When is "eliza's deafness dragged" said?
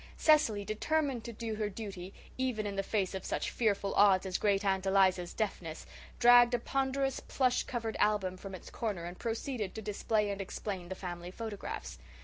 4.87-6.55